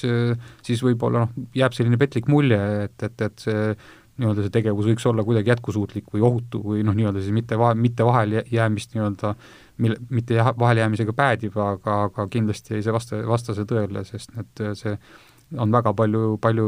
siis 0.65 0.85
võib-olla 0.85 1.25
noh, 1.25 1.43
jääb 1.57 1.75
selline 1.77 1.99
petlik 2.01 2.29
mulje, 2.31 2.59
et, 2.87 2.97
et, 3.05 3.27
et 3.27 3.45
see 3.45 3.75
nii-öelda 4.21 4.45
see 4.45 4.53
tegevus 4.53 4.87
võiks 4.89 5.05
olla 5.09 5.25
kuidagi 5.25 5.49
jätkusuutlik 5.49 6.11
või 6.13 6.23
ohutu 6.27 6.61
või 6.61 6.83
noh, 6.85 6.95
nii-öelda 6.97 7.21
siis 7.23 7.33
mitte 7.33 7.57
vahe, 7.57 7.77
mitte 7.79 8.05
vaheljäämist 8.05 8.93
nii-öelda, 8.93 9.33
mille, 9.81 9.97
mitte 10.13 10.37
vahelejäämisega 10.37 11.15
päädib, 11.17 11.57
aga, 11.57 12.03
aga 12.09 12.27
kindlasti 12.33 12.77
ei 12.77 12.85
see 12.85 12.93
vasta, 12.93 13.23
vasta 13.27 13.55
see 13.57 13.69
tõele, 13.69 14.05
sest 14.05 14.35
need, 14.37 14.65
see 14.77 14.97
on 15.57 15.73
väga 15.73 15.93
palju, 15.97 16.37
palju 16.41 16.67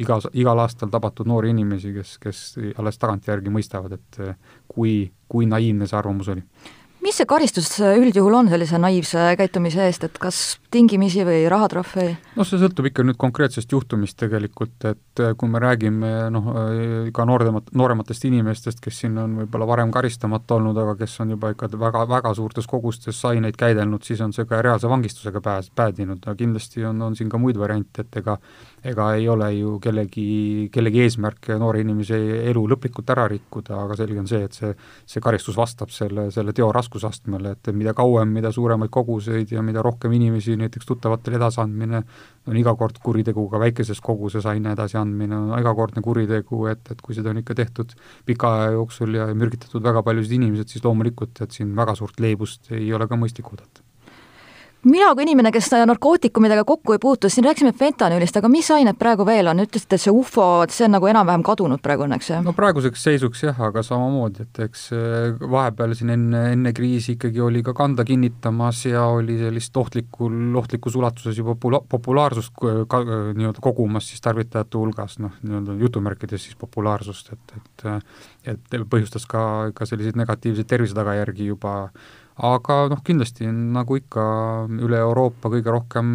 igas, 0.00 0.28
igal 0.32 0.62
aastal 0.62 0.90
tabatud 0.92 1.28
noori 1.28 1.52
inimesi, 1.52 1.92
kes, 1.96 2.16
kes 2.22 2.42
alles 2.78 3.00
tagantjärgi 3.00 3.52
mõistavad, 3.52 3.98
et 3.98 4.20
kui, 4.68 5.10
kui 5.28 5.48
naiivne 5.50 5.88
see 5.88 5.98
arvamus 5.98 6.32
oli. 6.32 6.44
Mis 7.02 7.18
see 7.18 7.26
karistus 7.26 7.74
üldjuhul 7.82 8.38
on 8.38 8.50
sellise 8.52 8.78
naiivse 8.78 9.32
käitumise 9.40 9.88
eest, 9.88 10.06
et 10.06 10.18
kas 10.22 10.42
tingimisi 10.72 11.24
või 11.26 11.44
rahatrahv 11.52 11.94
või? 11.98 12.14
noh, 12.36 12.48
see 12.48 12.60
sõltub 12.60 12.88
ikka 12.88 13.04
nüüd 13.06 13.18
konkreetsest 13.20 13.72
juhtumist 13.72 14.18
tegelikult, 14.20 14.86
et 14.88 15.22
kui 15.38 15.52
me 15.52 15.60
räägime 15.62 16.12
noh, 16.32 16.50
ka 17.14 17.26
noortemat, 17.28 17.72
noorematest 17.78 18.26
inimestest, 18.28 18.80
kes 18.82 19.02
siin 19.04 19.18
on 19.20 19.38
võib-olla 19.42 19.68
varem 19.68 19.92
karistamata 19.94 20.56
olnud, 20.58 20.78
aga 20.84 20.96
kes 21.02 21.18
on 21.24 21.36
juba 21.36 21.52
ikka 21.54 21.70
väga, 21.76 22.04
väga 22.10 22.34
suurtes 22.38 22.68
kogustes 22.70 23.20
aineid 23.28 23.58
käidelnud, 23.60 24.04
siis 24.06 24.20
on 24.24 24.34
see 24.36 24.48
ka 24.48 24.62
reaalse 24.64 24.90
vangistusega 24.90 25.44
pääs-, 25.44 25.72
päädinud, 25.76 26.22
aga 26.24 26.36
kindlasti 26.38 26.86
on, 26.88 27.02
on 27.08 27.18
siin 27.18 27.32
ka 27.32 27.40
muid 27.42 27.60
variante, 27.60 28.06
et 28.06 28.22
ega 28.22 28.38
ega 28.84 29.12
ei 29.14 29.28
ole 29.28 29.48
ju 29.54 29.76
kellegi, 29.82 30.68
kellegi 30.74 31.04
eesmärk 31.04 31.52
noore 31.60 31.82
inimese 31.84 32.18
elu 32.50 32.62
lõplikult 32.72 33.10
ära 33.14 33.28
rikkuda, 33.30 33.78
aga 33.84 33.96
selge 33.98 34.18
on 34.18 34.28
see, 34.30 34.42
et 34.48 34.56
see, 34.58 34.72
see 35.06 35.22
karistus 35.22 35.56
vastab 35.58 35.92
selle, 35.94 36.28
selle 36.34 36.54
teo 36.56 36.70
raskusastmele, 36.74 37.54
et 37.54 37.70
mida 37.76 37.94
kauem, 37.94 38.32
mida 38.34 38.50
suuremaid 38.54 38.90
koguseid 38.92 39.54
ja 39.54 39.62
mida 39.62 39.84
rohkem 39.86 40.14
inimesi 40.18 40.56
näiteks 40.62 40.88
tuttavatele 40.88 41.38
edasiandmine 41.40 42.02
on 42.48 42.58
iga 42.58 42.74
kord 42.78 42.98
kuritegu, 43.04 43.46
ka 43.52 43.60
väikeses 43.62 44.00
koguses 44.02 44.46
aine 44.50 44.72
edasiandmine 44.76 45.38
on 45.38 45.54
igakordne 45.58 46.02
kuritegu, 46.02 46.66
et, 46.72 46.82
et 46.90 47.04
kui 47.04 47.14
seda 47.18 47.30
on 47.30 47.42
ikka 47.42 47.56
tehtud 47.58 47.94
pika 48.26 48.56
aja 48.58 48.74
jooksul 48.78 49.20
ja 49.20 49.28
mürgitatud 49.34 49.84
väga 49.84 50.02
paljusid 50.06 50.38
inimesed, 50.38 50.72
siis 50.72 50.84
loomulikult, 50.84 51.44
et 51.44 51.54
siin 51.54 51.76
väga 51.78 51.96
suurt 51.98 52.20
leebust 52.22 52.72
ei 52.74 52.92
ole 52.94 53.08
ka 53.10 53.18
mõistlik 53.20 53.50
oodata 53.52 53.81
mina 54.88 55.12
kui 55.14 55.26
inimene, 55.26 55.52
kes 55.54 55.70
narkootikumidega 55.86 56.64
kokku 56.66 56.96
ei 56.96 57.00
puutu, 57.02 57.28
siin 57.30 57.46
rääkisime 57.46 57.72
fentanüülist, 57.78 58.36
aga 58.38 58.50
mis 58.50 58.70
ained 58.74 58.98
praegu 58.98 59.26
veel 59.26 59.50
on, 59.52 59.62
ütlesite, 59.62 59.98
et 59.98 60.04
see 60.04 60.14
ufo, 60.14 60.46
see 60.72 60.86
on 60.86 60.96
nagu 60.96 61.08
enam-vähem 61.10 61.44
kadunud 61.46 61.82
praegu 61.84 62.06
õnneks, 62.06 62.30
jah? 62.32 62.42
no 62.44 62.54
praeguseks 62.56 63.04
seisuks 63.08 63.44
jah, 63.46 63.60
aga 63.68 63.84
samamoodi, 63.86 64.46
et 64.46 64.62
eks 64.66 64.84
eh, 64.96 65.44
vahepeal 65.54 65.94
siin 65.98 66.14
enne, 66.16 66.42
enne 66.56 66.74
kriisi 66.76 67.16
ikkagi 67.16 67.42
oli 67.44 67.62
ka 67.66 67.76
kanda 67.78 68.06
kinnitamas 68.08 68.84
ja 68.90 69.06
oli 69.12 69.38
sellist 69.40 69.76
ohtlikul, 69.76 70.34
ohtlikus 70.58 70.98
ulatuses 70.98 71.38
juba 71.38 71.54
popula-, 71.56 71.82
populaarsust 71.88 72.54
ka, 72.58 73.02
nii-öelda 73.36 73.62
kogumas 73.62 74.10
siis 74.10 74.24
tarvitajate 74.24 74.80
hulgas, 74.80 75.18
noh, 75.22 75.36
nii-öelda 75.42 75.78
jutumärkides 75.84 76.48
siis 76.48 76.58
populaarsust, 76.58 77.32
et, 77.36 77.58
et 77.60 77.88
et 78.42 78.74
põhjustas 78.90 79.24
ka, 79.30 79.70
ka 79.76 79.86
selliseid 79.86 80.16
negatiivseid 80.18 80.66
tervisetagajärgi 80.66 81.46
juba 81.46 81.74
aga 82.40 82.76
noh, 82.88 83.02
kindlasti 83.04 83.46
nagu 83.50 83.96
ikka 83.98 84.24
üle 84.80 85.00
Euroopa 85.02 85.50
kõige 85.52 85.74
rohkem 85.74 86.08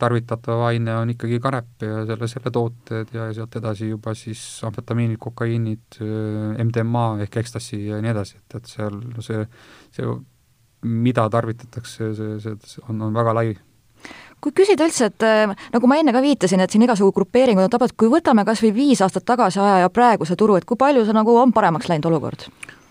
tarvitatav 0.00 0.62
aine 0.70 0.96
on 0.96 1.12
ikkagi 1.12 1.40
kanep 1.44 1.84
ja 1.84 2.06
selle, 2.08 2.28
selle 2.30 2.52
tooted 2.54 3.12
ja 3.12 3.28
sealt 3.36 3.58
edasi 3.60 3.90
juba 3.90 4.14
siis 4.16 4.40
amfetamiinid, 4.64 5.20
kokaiinid, 5.20 6.00
MDMA 6.64 7.06
ehk 7.26 7.40
ekstasi 7.42 7.84
ja 7.90 8.00
nii 8.00 8.14
edasi, 8.14 8.40
et, 8.40 8.58
et 8.62 8.72
seal 8.72 9.00
see, 9.24 9.44
see, 9.92 10.18
mida 10.88 11.28
tarvitatakse, 11.32 12.12
see, 12.16 12.38
see 12.40 12.86
on, 12.88 13.02
on 13.10 13.16
väga 13.16 13.36
lai 13.36 13.50
kui 14.38 14.54
küsida 14.54 14.86
üldse, 14.86 15.08
et 15.10 15.24
äh, 15.26 15.50
nagu 15.74 15.88
ma 15.90 15.98
enne 15.98 16.14
ka 16.14 16.22
viitasin, 16.22 16.62
et 16.62 16.70
siin 16.70 16.84
igasugu 16.86 17.10
grupeeringud 17.16 17.66
on 17.66 17.72
tabatud, 17.72 17.96
kui 17.98 18.10
võtame 18.12 18.44
kas 18.46 18.62
või 18.62 18.70
viis 18.76 19.02
aastat 19.02 19.26
tagasi 19.26 19.58
aja 19.58 19.80
ja 19.82 19.90
praeguse 19.90 20.38
turu, 20.38 20.56
et 20.56 20.66
kui 20.68 20.78
palju 20.78 21.02
see 21.04 21.16
nagu 21.16 21.34
on 21.40 21.52
paremaks 21.52 21.90
läinud 21.90 22.06
olukord? 22.12 22.46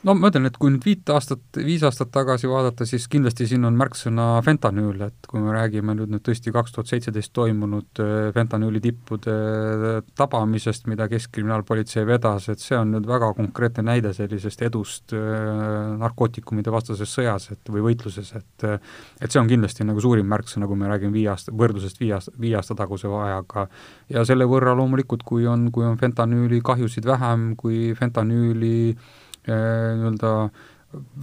No 0.08 0.16
ma 0.16 0.30
ütlen, 0.32 0.48
et 0.48 0.58
kui 0.60 0.72
nüüd 0.72 0.86
viit 0.88 1.10
aastat, 1.12 1.42
viis 1.60 1.84
aastat 1.86 2.10
tagasi 2.16 2.48
vaadata, 2.50 2.86
siis 2.88 3.08
kindlasti 3.12 3.48
siin 3.50 3.68
on 3.68 3.76
märksõna 3.80 4.28
fentanüül, 4.46 5.02
et 5.08 5.28
kui 5.30 5.42
me 5.44 5.52
räägime 5.56 5.96
nüüd 5.98 6.14
nüüd 6.14 6.24
tõesti 6.26 6.54
kaks 6.56 6.76
tuhat 6.76 6.92
seitseteist 6.92 7.34
toimunud 7.36 8.02
äh, 8.04 8.30
fentanüüli 8.36 8.82
tippude 8.84 9.34
äh, 9.34 9.98
tabamisest, 10.18 10.88
mida 10.92 11.10
Keskkriminaalpolitsei 11.12 12.06
vedas, 12.08 12.48
et 12.54 12.64
see 12.64 12.78
on 12.80 12.94
nüüd 12.96 13.10
väga 13.10 13.34
konkreetne 13.38 13.86
näide 13.90 14.14
sellisest 14.16 14.64
edust 14.68 15.16
äh, 15.18 15.98
narkootikumide 16.00 16.74
vastases 16.74 17.12
sõjas, 17.18 17.50
et 17.56 17.74
või 17.74 17.90
võitluses, 17.90 18.34
et 18.38 18.68
et 18.68 19.32
see 19.32 19.40
on 19.42 19.50
kindlasti 19.50 19.86
nagu 19.88 20.02
suurim 20.02 20.28
märksõna, 20.30 20.68
kui 20.70 20.80
me 20.80 20.90
räägime 20.90 21.14
viie 21.16 21.30
aasta, 21.32 21.54
võrdlusest 21.56 22.00
viie 22.02 22.16
aasta, 22.18 22.34
viie 22.40 22.56
aasta 22.58 22.76
taguse 22.78 23.10
ajaga. 23.12 23.68
ja 24.14 24.24
selle 24.26 24.48
võrra 24.50 24.76
loomulikult, 24.78 25.24
kui 25.28 25.48
on, 25.48 25.70
kui 25.72 25.86
on 25.86 25.98
fentanüüli 26.00 26.62
kahjusid 26.66 27.06
vähem, 27.06 27.54
kui 27.60 27.94
fentanüüli 27.98 28.76
äh, 28.94 29.16
nii-öelda 29.48 30.50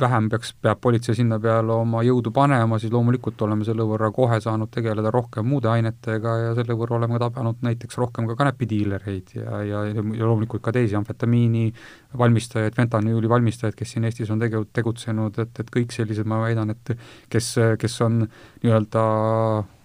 vähem 0.00 0.26
peaks, 0.28 0.50
peab 0.60 0.80
politsei 0.84 1.16
sinna 1.16 1.38
peale 1.40 1.72
oma 1.72 2.02
jõudu 2.04 2.28
panema, 2.36 2.76
siis 2.78 2.92
loomulikult 2.92 3.40
oleme 3.46 3.64
selle 3.64 3.86
võrra 3.88 4.10
kohe 4.12 4.36
saanud 4.42 4.68
tegeleda 4.72 5.08
rohkem 5.14 5.46
muude 5.48 5.70
ainetega 5.72 6.34
ja 6.42 6.50
selle 6.58 6.76
võrra 6.76 6.98
oleme 6.98 7.18
tabanud 7.22 7.64
näiteks 7.64 7.96
rohkem 7.96 8.28
ka 8.28 8.36
kanepidiilereid 8.42 9.32
ja, 9.38 9.62
ja, 9.64 9.84
ja 9.88 10.04
loomulikult 10.04 10.62
ka 10.66 10.74
teisi 10.76 10.98
amfetamiini 10.98 11.70
valmistajaid, 12.18 12.76
fentanüüli 12.76 13.30
valmistajaid, 13.30 13.76
kes 13.78 13.94
siin 13.94 14.04
Eestis 14.04 14.30
on 14.34 14.42
tege-, 14.42 14.60
tegutsenud, 14.76 15.40
et, 15.40 15.62
et 15.64 15.72
kõik 15.78 15.96
sellised, 15.96 16.28
ma 16.28 16.42
väidan, 16.44 16.74
et 16.74 16.94
kes, 17.32 17.50
kes 17.80 17.98
on 18.04 18.20
nii-öelda 18.26 19.06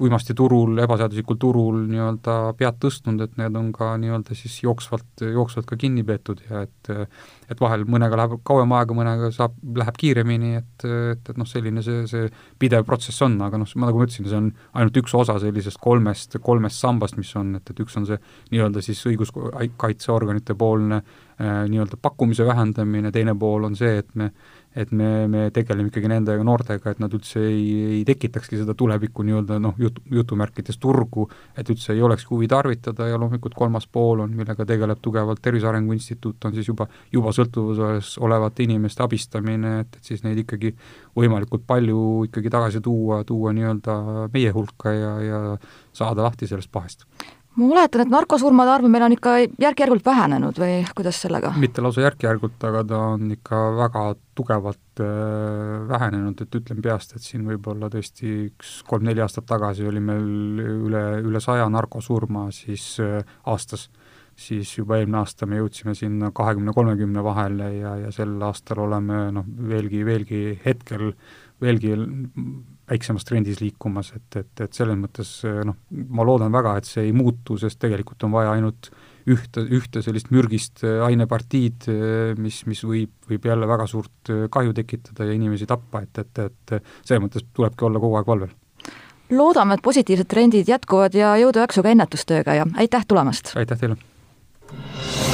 uimastiturul, 0.04 0.76
ebaseaduslikul 0.84 1.40
turul 1.40 1.82
nii-öelda 1.88 2.38
pead 2.60 2.84
tõstnud, 2.84 3.24
et 3.24 3.40
need 3.40 3.56
on 3.56 3.72
ka 3.76 3.94
nii-öelda 4.02 4.36
siis 4.38 4.60
jooksvalt, 4.66 5.24
jooksvalt 5.24 5.72
ka 5.72 5.80
kinni 5.80 6.04
peetud 6.04 6.44
ja 6.50 6.68
et 6.68 6.94
et 7.50 7.62
vahel 7.62 7.86
mõnega 7.90 8.18
läheb 8.20 8.36
kauem 8.46 8.74
aega, 8.78 8.96
mõnega 8.96 9.32
saab, 9.34 9.56
läheb 9.78 9.98
kiiremini, 10.00 10.56
et, 10.60 10.86
et, 10.86 11.32
et 11.32 11.40
noh, 11.40 11.48
selline 11.48 11.84
see, 11.86 12.06
see 12.10 12.28
pidev 12.60 12.86
protsess 12.88 13.22
on, 13.26 13.38
aga 13.46 13.60
noh, 13.62 13.70
nagu 13.84 14.02
ma 14.02 14.08
ütlesin, 14.08 14.28
see 14.30 14.40
on 14.40 14.52
ainult 14.74 15.02
üks 15.04 15.16
osa 15.18 15.38
sellisest 15.42 15.82
kolmest, 15.84 16.40
kolmest 16.44 16.82
sambast, 16.82 17.18
mis 17.20 17.32
on, 17.40 17.56
et, 17.60 17.74
et 17.74 17.84
üks 17.86 17.98
on 18.00 18.08
see 18.10 18.20
nii-öelda 18.54 18.84
siis 18.86 19.02
õiguskaitseorganite 19.12 20.56
poolne 20.60 21.02
äh, 21.02 21.66
nii-öelda 21.70 22.00
pakkumise 22.02 22.48
vähendamine, 22.48 23.14
teine 23.16 23.36
pool 23.40 23.70
on 23.70 23.78
see, 23.80 24.00
et 24.04 24.16
me 24.20 24.32
et 24.76 24.92
me, 24.92 25.28
me 25.28 25.48
tegeleme 25.54 25.90
ikkagi 25.90 26.10
nende 26.12 26.36
noortega, 26.46 26.94
et 26.94 27.00
nad 27.02 27.14
üldse 27.16 27.42
ei, 27.42 27.64
ei 27.98 28.02
tekitakski 28.06 28.60
seda 28.60 28.76
tuleviku 28.78 29.26
nii-öelda 29.26 29.58
noh, 29.62 29.74
jutu, 29.82 30.04
jutumärkides 30.14 30.78
turgu, 30.82 31.26
et 31.58 31.70
üldse 31.74 31.96
ei 31.96 32.04
olekski 32.06 32.36
huvi 32.36 32.48
tarvitada 32.52 33.08
ja 33.10 33.18
loomulikult 33.18 33.58
kolmas 33.58 33.88
pool 33.90 34.22
on, 34.26 34.36
millega 34.38 34.66
tegeleb 34.70 35.02
tugevalt 35.02 35.42
Tervise 35.42 35.68
Arengu 35.72 35.98
Instituut, 35.98 36.38
on 36.46 36.54
siis 36.54 36.70
juba, 36.70 36.86
juba 37.12 37.34
sõltuvuses 37.36 38.16
olevate 38.22 38.64
inimeste 38.68 39.04
abistamine, 39.04 39.59
et, 39.68 39.98
et 40.00 40.12
siis 40.12 40.24
neid 40.26 40.44
ikkagi 40.44 40.74
võimalikult 41.18 41.66
palju 41.68 42.30
ikkagi 42.30 42.54
tagasi 42.54 42.84
tuua, 42.86 43.24
tuua 43.28 43.54
nii-öelda 43.56 43.98
meie 44.34 44.54
hulka 44.56 44.94
ja, 44.96 45.12
ja 45.24 45.42
saada 45.94 46.26
lahti 46.28 46.50
sellest 46.50 46.72
pahest 46.72 47.06
ma 47.60 47.68
oletan, 47.74 48.04
et 48.04 48.12
narkosurmade 48.14 48.72
arv 48.72 48.90
meil 48.92 49.06
on 49.06 49.16
ikka 49.16 49.36
järk-järgult 49.62 50.06
vähenenud 50.06 50.60
või 50.62 50.80
kuidas 50.96 51.20
sellega? 51.24 51.52
mitte 51.60 51.84
lausa 51.84 52.04
järk-järgult, 52.06 52.58
aga 52.70 52.84
ta 52.88 53.00
on 53.16 53.32
ikka 53.36 53.62
väga 53.80 54.04
tugevalt 54.38 55.04
äh, 55.04 55.88
vähenenud, 55.90 56.40
et 56.42 56.60
ütlen 56.62 56.82
peast, 56.86 57.16
et 57.16 57.26
siin 57.26 57.46
võib-olla 57.48 57.90
tõesti 57.92 58.36
üks 58.50 58.80
kolm-neli 58.88 59.24
aastat 59.26 59.48
tagasi 59.50 59.88
oli 59.90 60.04
meil 60.04 60.62
üle, 60.64 61.04
üle 61.26 61.44
saja 61.44 61.68
narkosurma 61.72 62.48
siis 62.56 62.92
äh, 63.04 63.20
aastas, 63.50 63.90
siis 64.40 64.72
juba 64.78 64.98
eelmine 65.00 65.20
aasta 65.20 65.48
me 65.50 65.60
jõudsime 65.60 65.94
sinna 65.98 66.32
kahekümne-kolmekümne 66.36 67.24
vahele 67.26 67.70
ja, 67.76 67.94
ja 68.06 68.12
sel 68.16 68.38
aastal 68.48 68.86
oleme 68.86 69.28
noh, 69.36 69.48
veelgi, 69.70 70.04
veelgi 70.08 70.42
hetkel 70.64 71.12
veelgi 71.62 71.94
väiksemas 72.90 73.26
trendis 73.28 73.60
liikumas, 73.62 74.14
et, 74.16 74.40
et, 74.40 74.64
et 74.66 74.76
selles 74.76 74.98
mõttes 74.98 75.30
noh, 75.68 75.78
ma 76.10 76.26
loodan 76.26 76.54
väga, 76.54 76.78
et 76.80 76.90
see 76.90 77.06
ei 77.10 77.14
muutu, 77.16 77.58
sest 77.62 77.80
tegelikult 77.82 78.26
on 78.26 78.34
vaja 78.34 78.56
ainult 78.56 78.90
ühte, 79.30 79.62
ühte 79.78 80.02
sellist 80.02 80.32
mürgist 80.34 80.82
ainepartiid, 80.86 81.90
mis, 82.40 82.64
mis 82.70 82.82
võib, 82.88 83.12
võib 83.30 83.46
jälle 83.52 83.70
väga 83.70 83.86
suurt 83.92 84.34
kahju 84.50 84.74
tekitada 84.78 85.28
ja 85.28 85.36
inimesi 85.38 85.70
tappa, 85.70 86.02
et, 86.08 86.24
et, 86.24 86.46
et 86.48 86.78
selles 87.04 87.24
mõttes 87.26 87.46
tulebki 87.54 87.86
olla 87.86 88.02
kogu 88.02 88.18
aeg 88.20 88.32
valvel. 88.34 88.56
loodame, 89.30 89.78
et 89.78 89.86
positiivsed 89.86 90.30
trendid 90.32 90.72
jätkuvad 90.72 91.14
ja 91.14 91.36
jõudu-jaksu 91.44 91.86
ka 91.86 91.94
ennetustööga 91.94 92.62
ja 92.62 92.70
aitäh 92.82 93.06
tulemast! 93.06 93.54
aitäh 93.60 93.78
teile! 93.78 94.00
Thank 94.72 95.24
you. 95.24 95.29